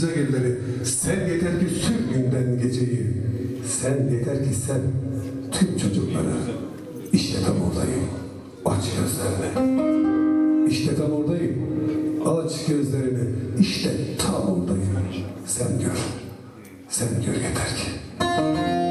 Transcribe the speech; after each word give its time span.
güzel 0.00 0.14
günleri. 0.14 0.58
Sen 0.84 1.28
yeter 1.28 1.60
ki 1.60 1.66
sür 1.74 2.14
günden 2.14 2.62
geceyi. 2.62 3.06
Sen 3.66 4.08
yeter 4.12 4.44
ki 4.44 4.54
sen 4.66 4.80
tüm 5.52 5.76
çocuklara. 5.78 6.36
İşte 7.12 7.38
tam 7.46 7.56
oradayım. 7.56 8.08
Aç 8.64 8.84
gözlerini. 8.96 9.70
İşte 10.70 10.94
tam 10.96 11.12
oradayım. 11.12 11.56
Aç 12.26 12.66
gözlerini. 12.68 13.28
İşte 13.60 13.90
tam 14.18 14.34
oradayım. 14.34 14.88
Sen 15.46 15.68
gör. 15.78 15.98
Sen 16.88 17.08
gör 17.26 17.34
yeter 17.34 17.76
ki. 17.76 18.89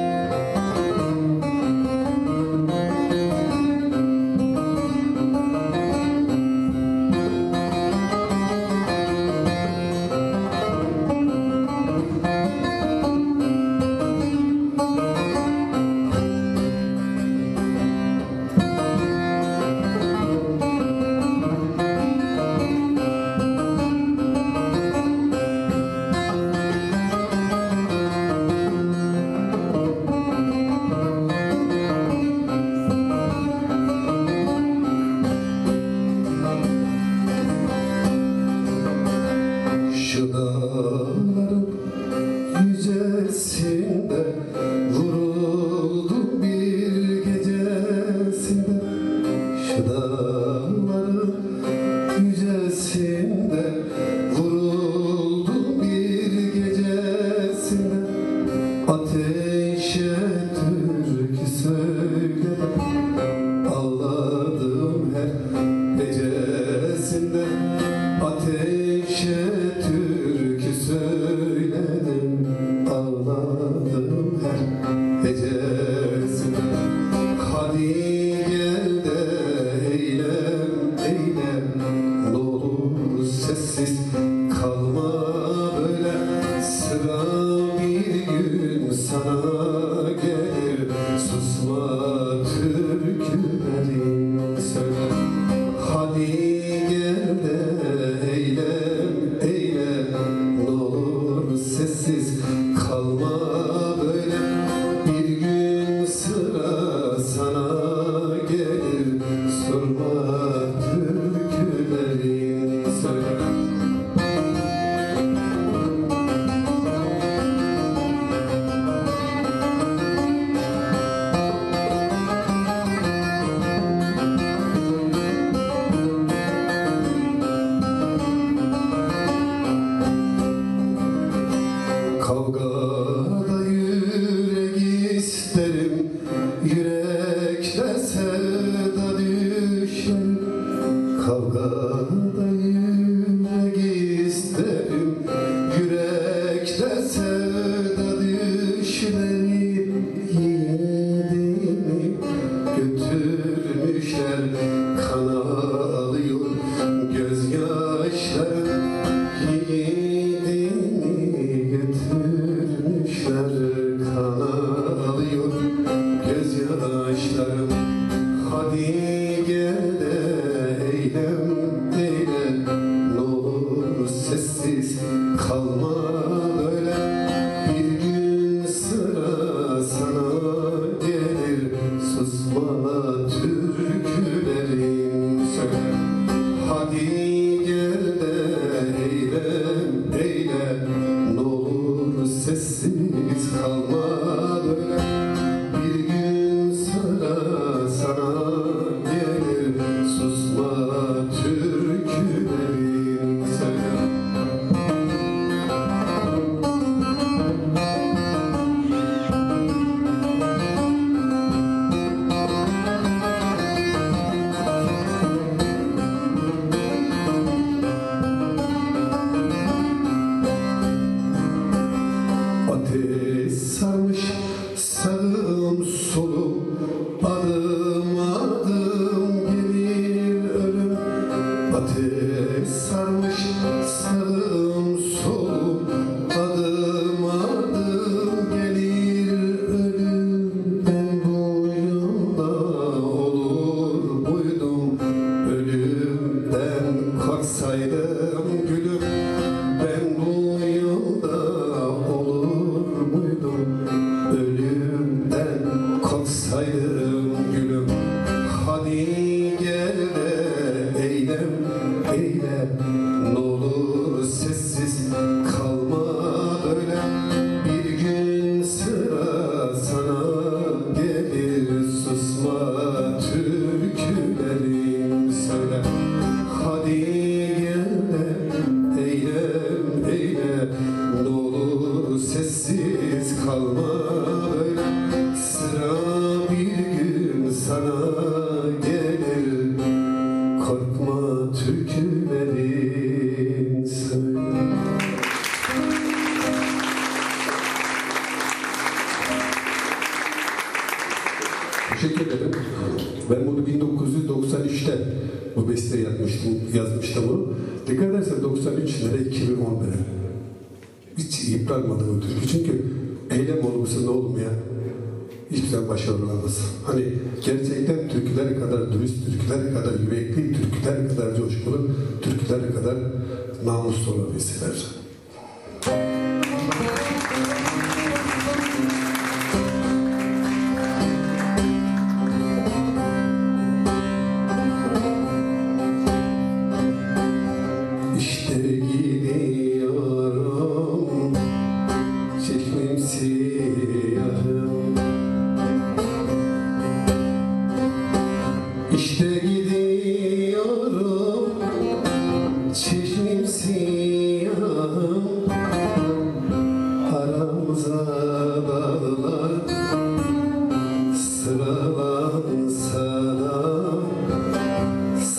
Sıralansa 362.19 363.00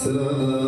da 0.04 0.59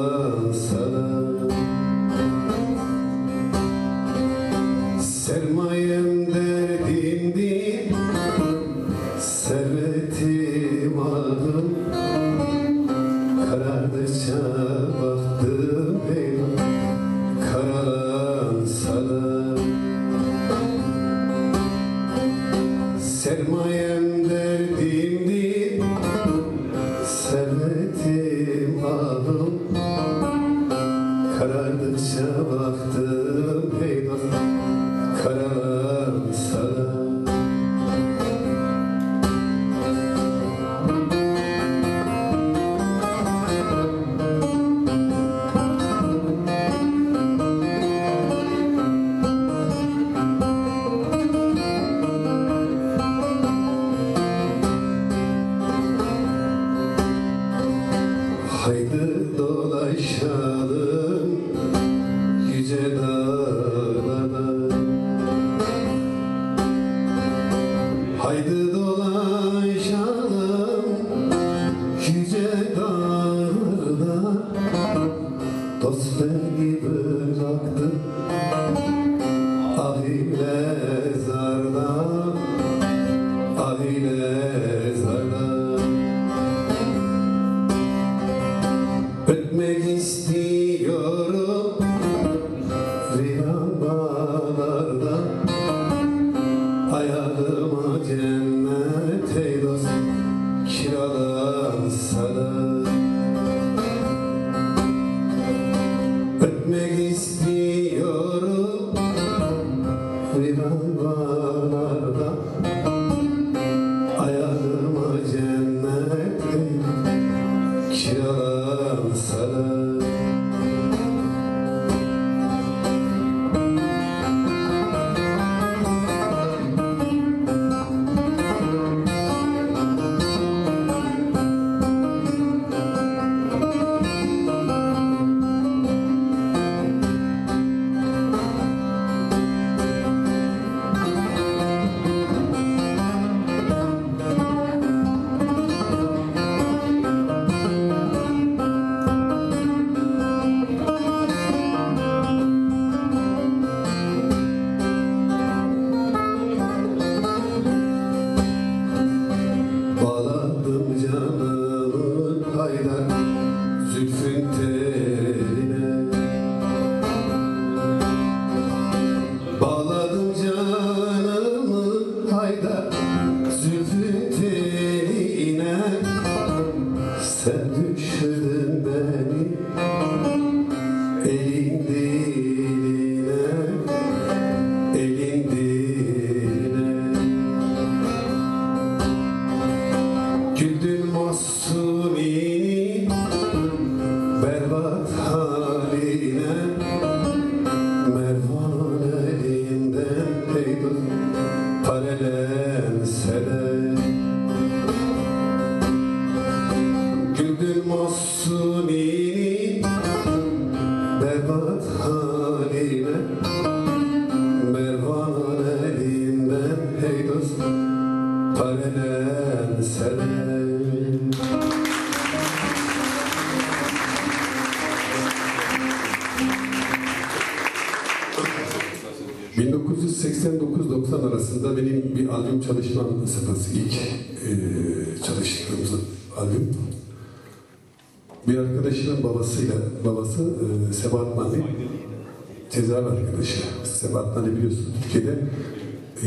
cezaevi 242.73 243.07
arkadaşı. 243.07 243.61
Sebahat 243.85 244.37
Mani 244.37 244.57
biliyorsunuz 244.57 244.89
Türkiye'de 245.03 245.39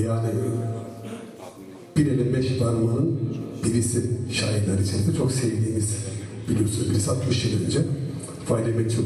yani 0.03 0.29
bir 1.97 2.07
elin 2.07 2.33
beş 2.33 2.57
parmağının 2.57 3.19
birisi 3.63 4.03
şairler 4.31 4.79
içerisinde 4.79 5.17
çok 5.17 5.31
sevdiğimiz 5.31 5.95
biliyorsunuz 6.49 6.89
birisi 6.89 7.11
60 7.11 7.45
yıl 7.45 7.65
önce 7.65 7.79
Fahri 8.45 8.73
Meçhul 8.73 9.03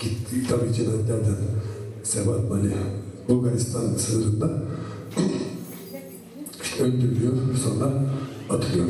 gitti 0.00 0.36
tabii 0.48 0.74
cinayetlerden 0.74 1.36
Sebat 2.02 2.50
Mali 2.50 2.72
Bulgaristan 3.28 3.94
sınırında 3.94 4.62
öldürülüyor 6.80 7.32
sonra 7.64 7.92
atılıyor. 8.50 8.88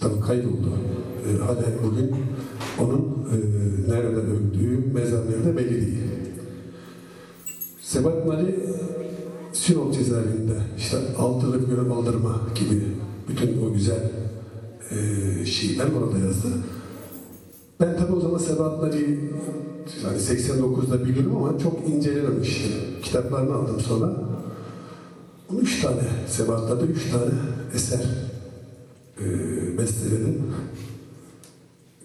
Tabii 0.00 0.20
kayboldu. 0.20 0.72
E, 1.28 1.38
hala 1.42 1.64
bugün 1.84 2.10
Mali 8.38 8.54
Sinop 9.52 9.94
cezaevinde 9.94 10.56
işte 10.78 10.96
altılık 11.18 11.68
görev 11.70 11.90
aldırma 11.90 12.40
gibi 12.54 12.82
bütün 13.28 13.62
o 13.62 13.72
güzel 13.72 14.10
e, 14.90 15.46
şiirler 15.46 15.86
orada 16.00 16.18
yazdı. 16.18 16.48
Ben 17.80 17.96
tabii 17.96 18.12
o 18.12 18.20
zaman 18.20 18.38
Sebat 18.38 18.82
Nali'yi 18.82 19.18
yani 20.04 20.18
89'da 20.18 21.04
biliyorum 21.04 21.36
ama 21.36 21.58
çok 21.58 21.88
incelememiştim. 21.88 22.72
Kitaplarını 23.02 23.54
aldım 23.54 23.80
sonra. 23.80 24.12
Üç 25.60 25.82
tane 25.82 26.02
Sebat'ta 26.28 26.86
üç 26.86 27.10
tane 27.10 27.30
eser 27.74 28.06
e, 29.20 29.24
besteledim. 29.78 30.42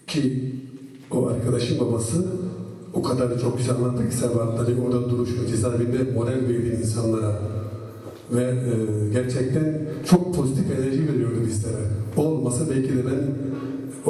Ki 0.06 0.54
o 1.10 1.26
arkadaşın 1.26 1.80
babası 1.80 2.26
o 2.94 3.02
kadar 3.02 3.40
çok 3.40 3.58
güzel 3.58 3.74
anlattı 3.76 4.08
ki 4.08 4.16
Sebat 4.16 4.54
Nali 4.54 4.80
orada 4.80 5.10
duruşu 5.10 5.46
cezaevinde 5.46 6.12
moral 6.14 6.32
verdi 6.32 6.78
insanlara. 6.82 7.38
Ve 8.32 8.42
e, 8.42 8.74
gerçekten 9.12 9.80
çok 10.10 10.34
pozitif 10.34 10.64
enerji 10.70 11.08
veriyordu 11.08 11.36
bizlere. 11.46 11.82
Olmasa 12.16 12.64
belki 12.70 12.88
de 12.88 13.06
ben 13.06 13.20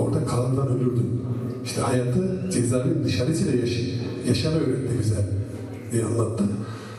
orada 0.00 0.24
kalımdan 0.24 0.68
ölürdüm. 0.68 1.20
İşte 1.64 1.80
hayatı 1.80 2.50
cezaevin 2.52 3.04
dışarısıyla 3.04 3.60
yaş 3.60 3.80
yaşam 4.28 4.52
öğretti 4.52 4.98
bize 5.00 5.26
diye 5.92 6.04
anlattı. 6.04 6.44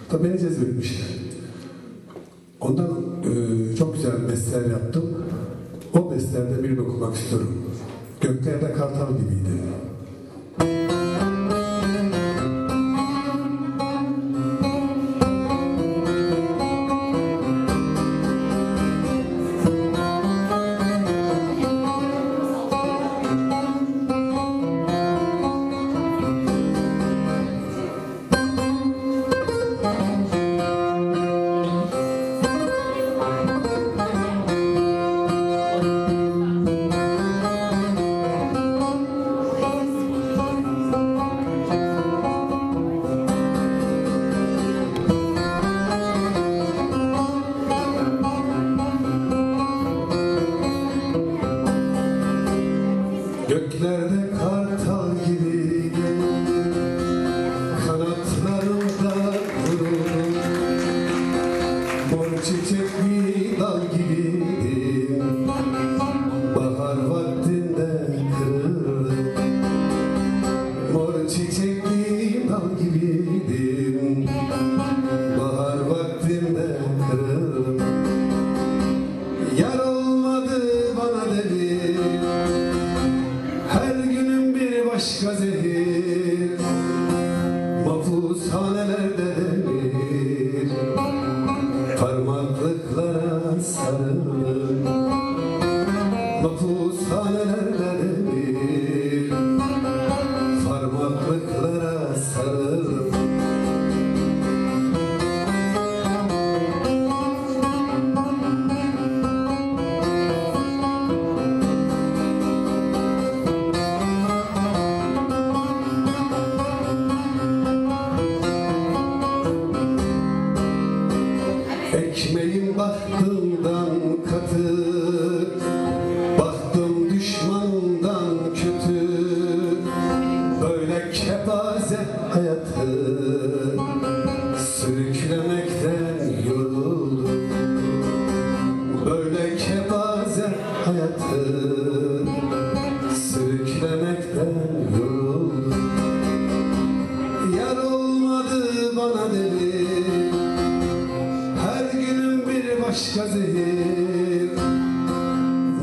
Tabii 0.10 0.24
beni 0.24 0.40
cezbetmişti. 0.40 1.04
Ondan 2.62 2.90
e, 3.24 3.76
çok 3.76 3.96
güzel 3.96 4.30
besteler 4.32 4.70
yaptım. 4.70 5.04
O 5.94 6.12
bestelerde 6.12 6.64
birini 6.64 6.82
okumak 6.82 7.16
istiyorum. 7.16 7.52
Göklerde 8.22 8.74
kartal 8.74 9.08
gibiydi. 9.18 9.62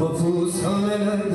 Mahpushanelerde 0.02 1.25
bir 1.30 1.32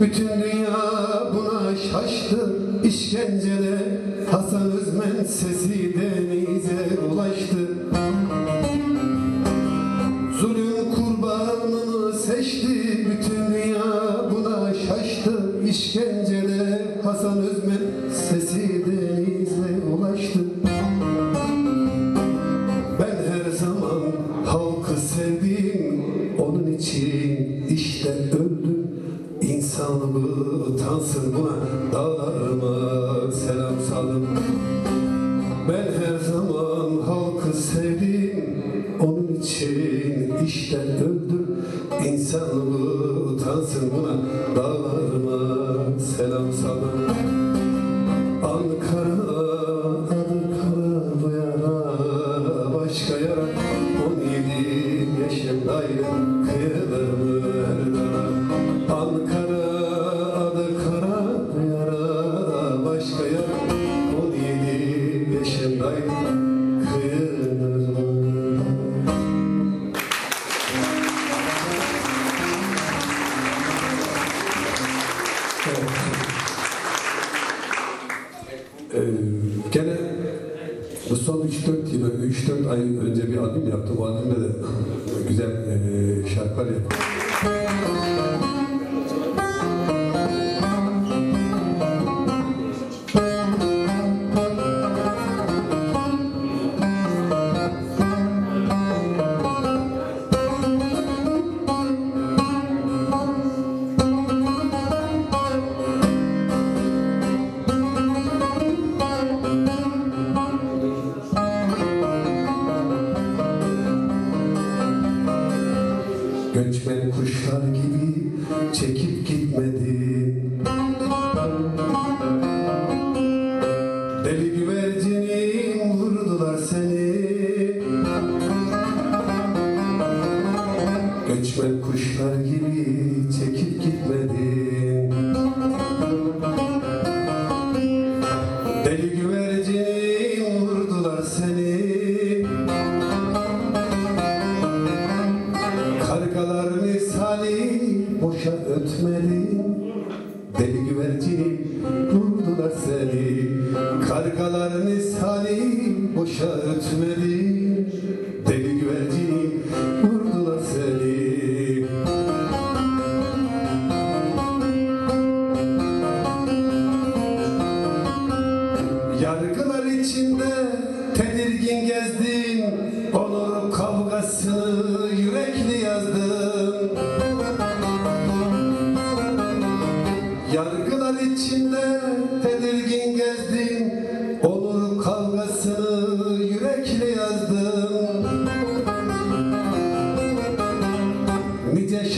Bütün 0.00 0.28
dünya 0.28 0.76
buna 1.34 1.76
şaştı. 1.76 2.52
İşkencede 2.84 3.78
Hasan 4.30 4.72
Özmen 4.72 5.24
sesi 5.24 5.79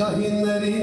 şahinleri 0.03 0.82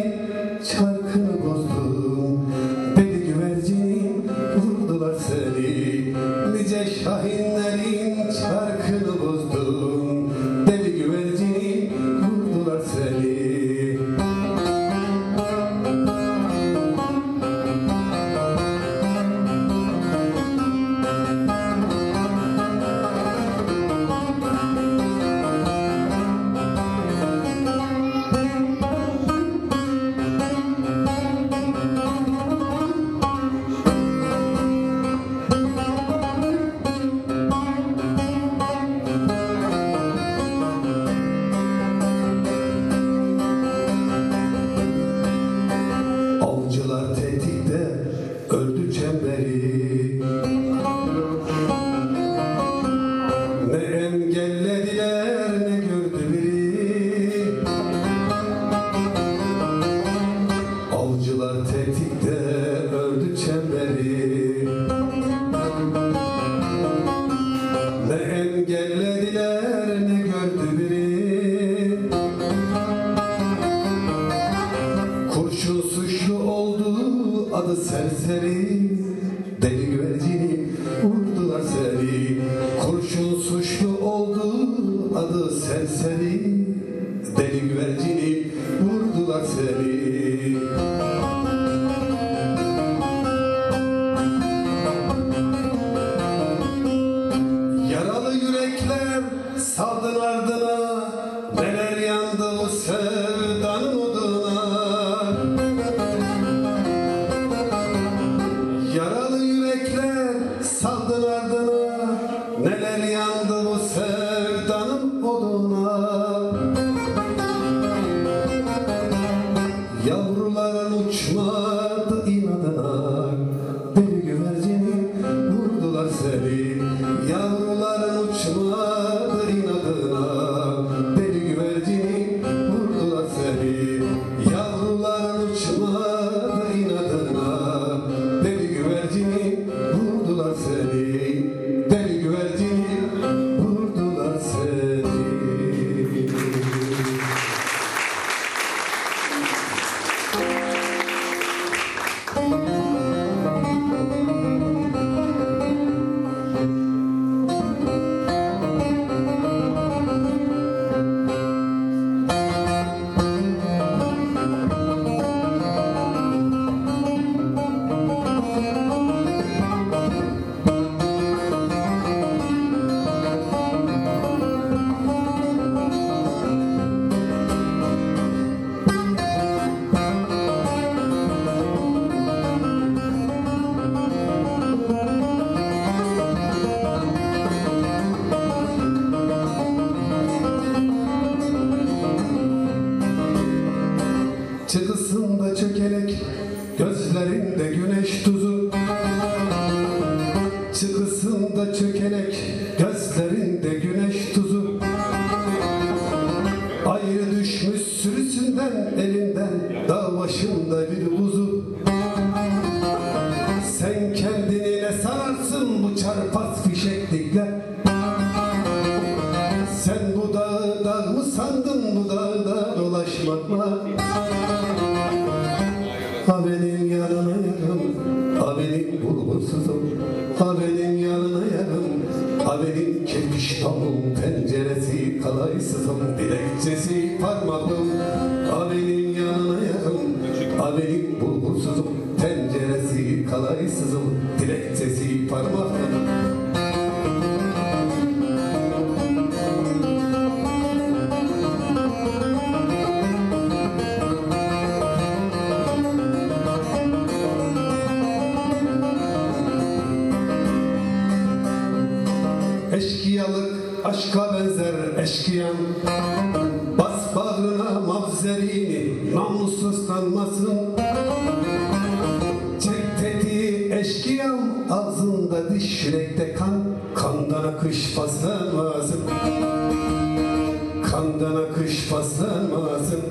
Akış 281.69 281.89
paslanmasın 281.89 283.01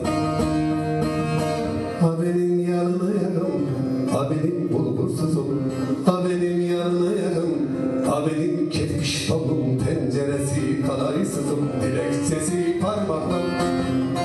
Ha 2.01 2.17
benim 2.23 2.71
yanına 2.71 3.11
yarım 3.11 3.67
Ha 4.13 4.31
benim 4.31 4.73
bulgursuzum 4.73 5.63
Ha 6.07 6.25
benim 6.25 6.61
yanına 6.61 7.11
yarım 7.11 7.55
Ha 8.07 8.25
benim 8.27 8.71
kefmiş 8.71 9.27
tavuğum 9.27 9.79
Tenceresi 9.87 10.87
kalaysızım 10.87 11.69
Dilekçesi 11.83 12.81
parmağım 12.81 13.33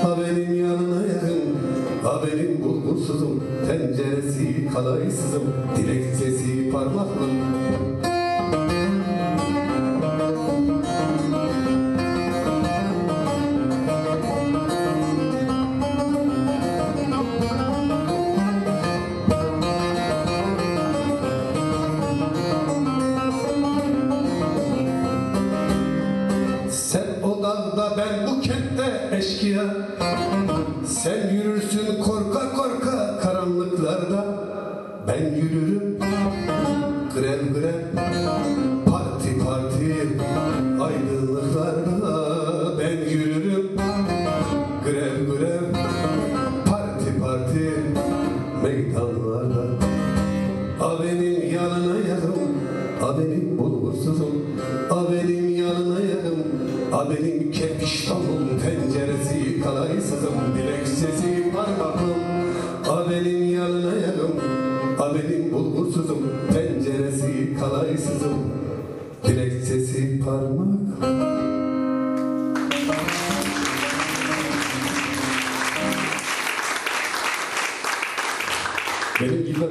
Ha 0.02 0.16
benim 0.20 0.60
yanına 0.60 1.06
yarım 1.06 1.56
Ha 2.02 2.22
benim 2.26 2.64
bulgursuzum 2.64 3.42
Tenceresi 3.66 4.68
kalaysızım 4.74 5.42
Dilekçesi 5.76 6.70
parmağım 6.72 7.08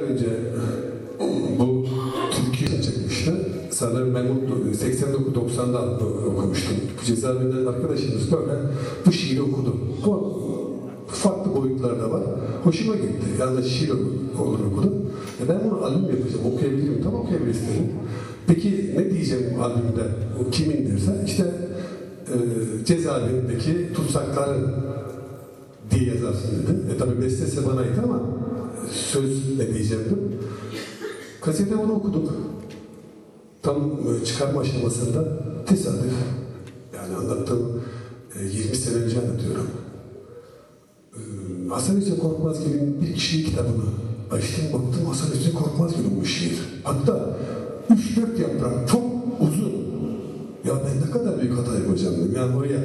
önce 0.04 0.26
bu 1.58 1.86
Türkiye 2.30 2.82
çıkmıştı. 2.82 3.32
Sanırım 3.70 4.14
ben 4.14 4.24
bunu 4.28 4.70
89-90'da 4.70 6.06
okumuştum. 6.26 6.76
Cezaevinden 7.04 7.66
arkadaşımız 7.66 8.32
böyle 8.32 8.52
bu 9.06 9.12
şiiri 9.12 9.42
okudu. 9.42 9.76
Ama 10.04 10.18
farklı 11.08 11.56
boyutlarda 11.56 12.10
var. 12.10 12.22
Hoşuma 12.64 12.94
gitti. 12.94 13.26
Yani 13.40 13.64
şiir 13.68 13.90
olur 14.40 14.58
okudum. 14.72 14.92
E 15.44 15.48
ben 15.48 15.60
bunu 15.64 15.84
albüm 15.84 16.02
yapacağım. 16.02 16.46
Okuyabilirim. 16.54 17.02
Tam 17.02 17.14
okuyabilirim. 17.14 17.58
Peki 18.46 18.94
ne 18.96 19.10
diyeceğim 19.10 19.60
albümde? 19.62 20.04
O 20.40 20.50
kimin 20.50 20.90
dersen 20.90 21.24
işte 21.26 21.44
e, 22.28 22.36
cezaevindeki 22.84 23.92
tutsakların 23.94 24.70
diye 25.90 26.14
yazarsın 26.14 26.50
dedi. 26.62 26.94
E 26.94 26.98
tabi 26.98 27.22
bestesi 27.22 27.66
bana 27.66 27.80
ait 27.80 27.98
ama 28.04 28.20
söz 28.92 29.58
diyecektim. 29.58 30.18
Kasete 31.40 31.76
onu 31.76 31.92
okuduk. 31.92 32.32
Tam 33.62 33.76
e, 33.82 34.24
çıkarma 34.24 34.60
aşamasında 34.60 35.24
tesadüf. 35.66 36.12
Yani 36.96 37.16
anlattığım 37.16 37.82
e, 38.40 38.44
20 38.44 38.76
sene 38.76 38.94
önce 38.94 39.18
anlatıyorum. 39.20 39.66
E, 41.14 41.20
Hasan 41.68 41.96
Hüseyin 41.96 42.20
Korkmazgil'in 42.20 43.00
bir 43.02 43.14
kişilik 43.14 43.46
kitabını 43.46 43.84
açtım 44.30 44.64
baktım 44.72 45.06
Hasan 45.06 45.26
Hüseyin 45.34 45.56
Korkmazgil'in 45.56 46.20
bu 46.20 46.24
şiir. 46.24 46.58
Hatta 46.84 47.36
3-4 47.90 48.40
yaprak 48.40 48.88
çok 48.88 49.04
uzun. 49.40 49.72
Ya 50.64 50.74
ben 50.86 51.08
ne 51.08 51.10
kadar 51.10 51.40
büyük 51.40 51.58
hata 51.58 51.74
yapacağım 51.74 52.14
dedim. 52.16 52.34
Yani 52.36 52.56
oraya 52.56 52.80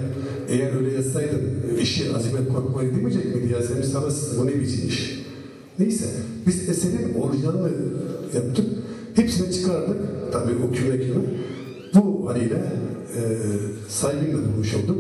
eğer 0.50 0.76
öyle 0.76 0.96
yazsaydım 0.96 1.42
işi 1.82 2.16
azimet 2.16 2.54
korkmayı 2.54 2.96
demeyecek 2.96 3.36
miydi? 3.36 3.54
Ya 3.54 3.62
senin 3.62 3.82
sana 3.82 4.06
bu 4.38 4.48
ne 4.48 4.60
biçim 4.60 4.88
iş? 4.88 5.20
Neyse 5.80 6.06
biz 6.48 6.70
eserin 6.70 7.14
orijinalini 7.14 7.72
yaptık. 8.36 8.66
Hepsini 9.16 9.54
çıkardık. 9.54 9.98
Tabii 10.32 10.54
o 10.68 10.72
küme 10.72 10.98
küme. 11.00 11.22
Bu 11.96 12.30
haliyle 12.30 12.56
e, 13.16 13.22
saygıyla 13.90 14.38
bulmuş 14.38 14.74
olduk. 14.76 14.98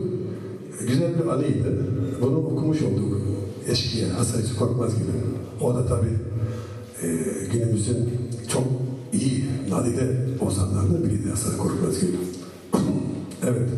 Güzel 0.87 1.19
bir 1.19 1.27
anıydı. 1.27 1.85
Bunu 2.21 2.37
okumuş 2.37 2.81
olduk. 2.81 3.21
Eşkıya, 3.67 4.19
Hasan 4.19 4.41
Korkmaz 4.59 4.95
gibi. 4.95 5.11
O 5.61 5.75
da 5.75 5.85
tabii 5.85 6.17
e, 7.03 7.07
günümüzün 7.53 8.09
çok 8.47 8.63
iyi 9.13 9.43
nadide 9.69 10.17
ozanlarından 10.41 11.03
biriydi 11.03 11.29
Hasan 11.29 11.57
Korkmaz 11.57 12.01
gibi. 12.01 12.17
evet. 13.43 13.69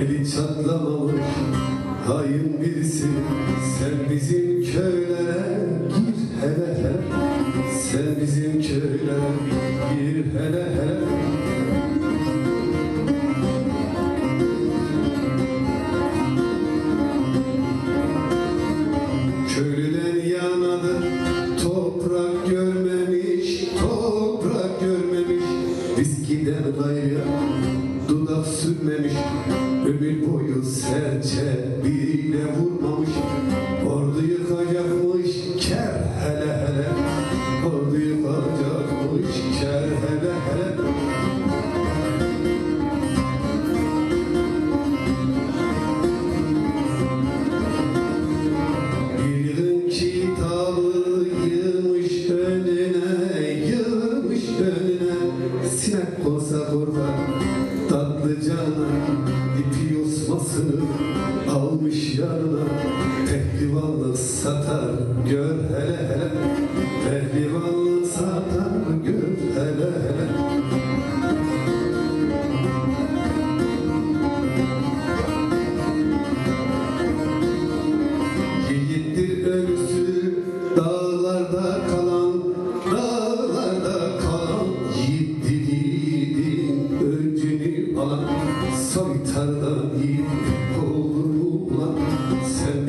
Eli 0.00 0.30
çatlamış 0.30 1.14
hain 2.06 2.60
birisi. 2.60 3.06
Sen 3.78 4.10
bizim 4.10 4.64
köy 4.72 5.09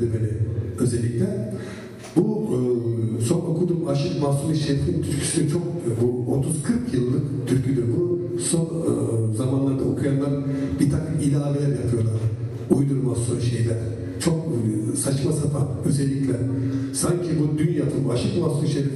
beni 0.00 0.30
özellikle. 0.78 1.54
Bu 2.16 2.48
e, 2.52 3.24
son 3.24 3.36
okuduğum 3.36 3.88
Aşık 3.88 4.22
Mahsuni 4.22 4.56
Şerif'in 4.56 5.02
türküsü 5.02 5.50
çok, 5.50 5.62
bu 6.00 6.32
30-40 6.92 6.96
yıllık 6.96 7.48
türküdür. 7.48 7.84
Bu 7.98 8.20
son 8.40 8.64
e, 8.64 9.36
zamanlarda 9.36 9.84
okuyanlar 9.84 10.30
bir 10.80 10.90
takım 10.90 11.20
ilaveler 11.22 11.68
yapıyorlar. 11.68 12.14
Uydurma 12.70 13.14
son 13.14 13.38
şeyler. 13.38 13.76
Çok 14.24 14.36
e, 14.36 14.96
saçma 14.96 15.32
sapan 15.32 15.68
özellikle. 15.84 16.36
Sanki 16.92 17.28
bu 17.40 17.58
dün 17.58 17.74
yapımı 17.74 18.12
Aşık 18.12 18.38
Mahsuni 18.38 18.68
Şerif 18.68 18.92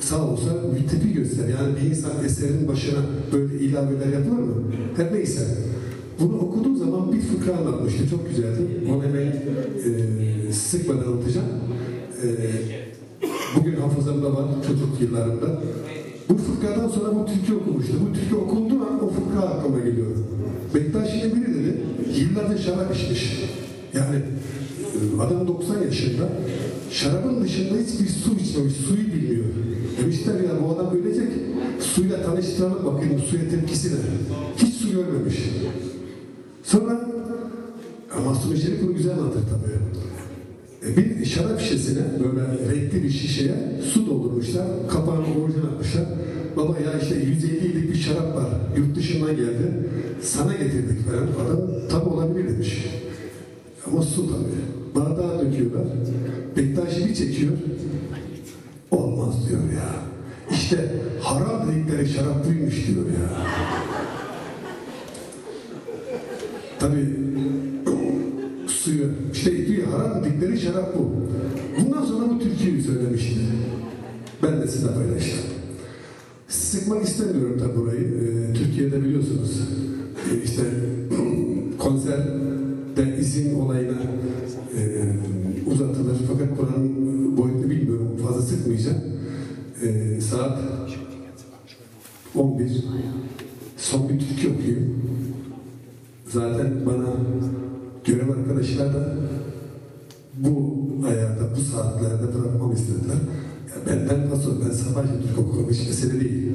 sağ 0.00 0.28
olsa 0.28 0.50
bir 0.74 1.14
göster. 1.14 1.48
Yani 1.48 1.76
bir 1.76 1.90
insan 1.90 2.24
eserin 2.24 2.68
başına 2.68 2.98
böyle 3.32 3.58
ilaveler 3.58 4.12
yapar 4.12 4.38
mı? 4.38 4.54
Her 4.96 5.14
neyse. 5.14 5.42
Bunu 6.20 6.38
okuduğum 6.38 6.76
zaman 6.76 7.12
bir 7.12 7.20
fıkra 7.20 7.56
anlatmıştı. 7.56 8.10
Çok 8.10 8.28
güzeldi. 8.28 8.60
Onu 8.90 9.02
hemen 9.02 9.26
e, 10.48 10.52
sıkmadan 10.52 11.06
anlatacağım. 11.06 11.46
E, 12.22 12.26
bugün 13.56 13.76
hafızamda 13.76 14.32
var 14.34 14.44
çocuk 14.66 15.00
yıllarımda. 15.00 15.46
Bu 16.28 16.36
fıkradan 16.36 16.88
sonra 16.88 17.14
bu 17.14 17.26
türkü 17.26 17.54
okumuştu. 17.54 17.92
Bu 18.08 18.12
türkü 18.12 18.34
okunduğu 18.34 18.74
an 18.74 19.04
o 19.04 19.10
fıkra 19.10 19.48
aklıma 19.48 19.78
geliyor. 19.78 20.06
Bektaşi'nin 20.74 21.36
biri 21.36 21.54
dedi, 21.54 21.76
yıllarca 22.20 22.58
şarap 22.58 22.96
içmiş. 22.96 23.44
Yani 23.94 24.16
e, 24.16 25.22
adam 25.22 25.48
90 25.48 25.82
yaşında, 25.82 26.28
şarabın 26.90 27.44
dışında 27.44 27.78
hiçbir 27.78 28.08
su 28.08 28.30
içmemiş, 28.40 28.74
suyu 28.74 29.06
bilmiyor. 29.06 29.44
Demişler 30.02 30.34
ya 30.34 30.50
bu 30.64 30.72
adam 30.72 30.96
ölecek, 30.96 31.28
suyla 31.80 32.22
tanıştıralım 32.22 32.84
bakayım 32.84 33.20
suya 33.30 33.48
tepkisi 33.50 33.88
ne? 33.88 33.98
Hiç 34.56 34.74
su 34.74 34.90
görmemiş. 34.90 35.36
Sonra 36.66 37.00
ama 38.16 38.30
Mahsuni 38.30 38.58
Şerif 38.58 38.82
bunu 38.82 38.94
güzel 38.94 39.12
anlatır 39.12 39.40
tabii. 39.40 39.76
E, 40.92 41.20
Bir 41.20 41.26
şarap 41.26 41.60
şişesine 41.60 42.02
böyle 42.18 42.72
renkli 42.72 43.02
bir 43.02 43.10
şişeye 43.10 43.54
su 43.92 44.06
doldurmuşlar. 44.06 44.64
Kapağını 44.90 45.20
orijinal 45.20 45.66
atmışlar. 45.74 46.04
Baba 46.56 46.78
ya 46.78 46.98
işte 47.02 47.14
150'lik 47.14 47.92
bir 47.92 47.98
şarap 47.98 48.36
var. 48.36 48.48
Yurt 48.76 48.96
dışından 48.96 49.36
geldi. 49.36 49.72
Sana 50.22 50.52
getirdik 50.52 51.06
falan. 51.06 51.46
Adam 51.46 51.88
tabi 51.90 52.08
olabilir 52.08 52.48
demiş. 52.48 52.84
Ama 53.86 54.02
su 54.02 54.26
tabii. 54.26 54.94
Bardağa 54.94 55.40
döküyorlar. 55.40 55.86
Bektaşi 56.56 57.08
bir 57.08 57.14
çekiyor. 57.14 57.52
Olmaz 58.90 59.34
diyor 59.48 59.60
ya. 59.60 59.94
İşte 60.50 60.92
haram 61.20 61.68
dedikleri 61.70 62.08
şarap 62.08 62.46
buymuş 62.46 62.86
diyor 62.86 63.06
ya. 63.06 63.46
Tabii 66.86 67.06
suyu, 68.66 69.04
işte 69.32 69.66
diyor 69.66 69.86
haram 69.86 70.24
dedikleri 70.24 70.60
şarap 70.60 70.98
bu. 70.98 71.10
Bundan 71.80 72.04
sonra 72.04 72.30
bu 72.30 72.38
türküyü 72.38 72.82
söylemişti. 72.82 73.40
Ben 74.42 74.62
de 74.62 74.68
size 74.68 74.86
paylaştım. 74.86 75.38
Sıkmak 76.48 77.04
istemiyorum 77.04 77.56
tabii 77.58 77.76
burayı. 77.76 78.00
Ee, 78.00 78.54
Türkiye'de 78.54 79.04
biliyorsunuz 79.04 79.60
e, 80.32 80.42
işte 80.44 80.62
konserde 81.78 83.18
izin 83.20 83.54
olayına 83.54 83.98
e, 84.76 84.80
uzatılır. 85.70 86.16
Fakat 86.32 86.58
buranın 86.58 87.36
boyutunu 87.36 87.70
bilmiyorum. 87.70 88.08
Fazla 88.26 88.42
sıkmayacağım. 88.42 88.98
E, 89.82 90.20
saat 90.20 90.58
11. 92.34 92.84
Son 93.76 94.08
bir 94.08 94.18
türkü 94.18 94.54
okuyayım. 94.54 94.96
Zaten 96.28 96.86
bana 96.86 97.06
görev 98.04 98.30
arkadaşlar 98.30 98.94
da 98.94 99.14
bu 100.36 100.78
ayarda, 101.08 101.56
bu 101.56 101.60
saatlerde 101.60 102.34
bırakmamı 102.34 102.74
istediler. 102.74 103.16
Ya 103.68 103.76
benden 103.86 104.30
sabahçı 104.96 105.28
Türk 105.28 105.38
okurum, 105.38 105.70
hiç 105.70 106.02
değil. 106.12 106.52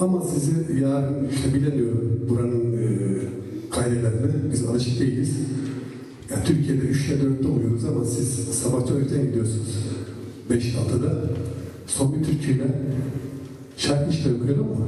Ama 0.00 0.22
sizi 0.22 0.82
yarın 0.82 1.28
işte 1.28 1.54
bilemiyorum 1.54 2.20
buranın 2.28 2.72
e, 2.72 2.86
kaydelerini, 3.70 4.52
biz 4.52 4.64
alışık 4.64 5.00
değiliz. 5.00 5.36
Ya 6.30 6.44
Türkiye'de 6.44 6.84
3'te 6.84 7.14
4'te 7.14 7.48
oluyoruz 7.48 7.84
ama 7.84 8.04
siz 8.04 8.28
sabahçı 8.34 8.94
öğleten 8.94 9.26
gidiyorsunuz. 9.26 9.76
5-6'da. 10.50 11.30
Son 11.86 12.14
bir 12.14 12.24
türküyle 12.24 12.66
şarkı 13.76 14.10
işte 14.10 14.34
okuyalım 14.34 14.66
mı? 14.66 14.86